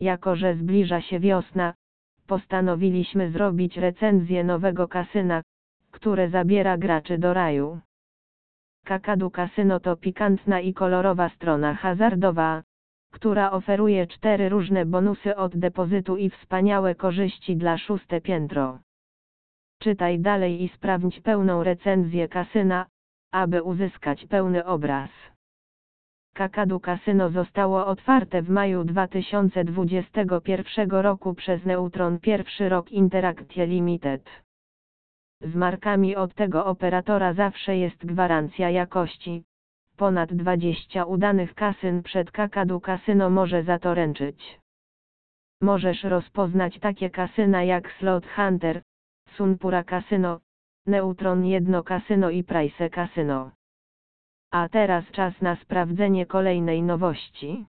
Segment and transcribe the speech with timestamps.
[0.00, 1.74] Jako że zbliża się wiosna,
[2.26, 5.42] postanowiliśmy zrobić recenzję nowego kasyna,
[5.90, 7.80] które zabiera graczy do raju.
[8.84, 12.62] Kakadu Kasyno to pikantna i kolorowa strona hazardowa,
[13.12, 18.78] która oferuje cztery różne bonusy od depozytu i wspaniałe korzyści dla szóste piętro.
[19.78, 22.86] Czytaj dalej i sprawdź pełną recenzję kasyna,
[23.32, 25.10] aby uzyskać pełny obraz.
[26.38, 34.30] Kakadu Kasyno zostało otwarte w maju 2021 roku przez Neutron pierwszy rok Interactie Limited.
[35.40, 39.44] Z markami od tego operatora zawsze jest gwarancja jakości.
[39.96, 44.60] Ponad 20 udanych kasyn przed Kakadu Kasyno może za to ręczyć.
[45.62, 48.82] Możesz rozpoznać takie kasyna jak Slot Hunter,
[49.36, 50.40] Sunpura Kasyno,
[50.86, 53.57] Neutron Jedno Kasyno i Price Kasyno.
[54.50, 57.66] A teraz czas na sprawdzenie kolejnej nowości.